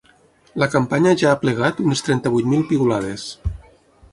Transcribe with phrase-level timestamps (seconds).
[0.61, 3.29] La campanya ja ha aplegat unes trenta-vuit mil piulades.